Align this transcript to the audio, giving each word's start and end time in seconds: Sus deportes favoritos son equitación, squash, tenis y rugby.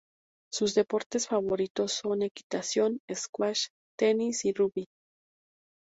Sus 0.51 0.73
deportes 0.73 1.27
favoritos 1.27 1.91
son 1.93 2.23
equitación, 2.23 3.03
squash, 3.13 3.67
tenis 3.99 4.45
y 4.45 4.51
rugby. 4.51 4.87